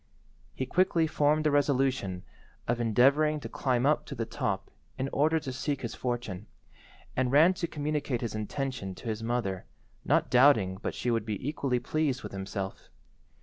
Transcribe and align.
He 0.55 0.65
quickly 0.65 1.05
formed 1.05 1.43
the 1.43 1.51
resolution 1.51 2.23
of 2.67 2.81
endeavouring 2.81 3.39
to 3.41 3.47
climb 3.47 3.85
up 3.85 4.03
to 4.07 4.15
the 4.15 4.25
top 4.25 4.71
in 4.97 5.07
order 5.13 5.39
to 5.39 5.53
seek 5.53 5.81
his 5.83 5.93
fortune, 5.93 6.47
and 7.15 7.31
ran 7.31 7.53
to 7.53 7.67
communicate 7.67 8.21
his 8.21 8.33
intention 8.33 8.95
to 8.95 9.09
his 9.09 9.21
mother, 9.21 9.65
not 10.03 10.31
doubting 10.31 10.79
but 10.81 10.95
she 10.95 11.11
would 11.11 11.23
be 11.23 11.47
equally 11.47 11.77
pleased 11.79 12.23
with 12.23 12.31
himself. 12.31 12.89